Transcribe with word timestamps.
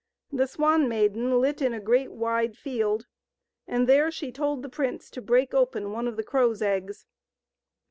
The 0.31 0.47
Swan 0.47 0.89
Maiden 0.89 1.39
lit 1.39 1.61
in 1.61 1.75
a 1.75 1.79
great 1.79 2.11
wide 2.11 2.57
field, 2.57 3.05
and 3.67 3.87
there 3.87 4.09
she 4.09 4.31
told 4.31 4.63
the 4.63 4.67
prince 4.67 5.11
to 5.11 5.21
break 5.21 5.53
open 5.53 5.91
one 5.91 6.07
of 6.07 6.15
the 6.17 6.23
crow's 6.23 6.63
eggs. 6.63 7.05